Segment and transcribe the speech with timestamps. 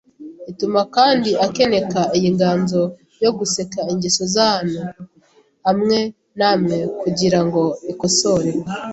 [0.51, 2.81] ituma kandi akeneka iyi nganzo
[3.23, 4.81] yo guseka ingeso z’antu
[5.71, 5.99] amwe
[6.37, 8.51] na amwe kugira ngo ikosore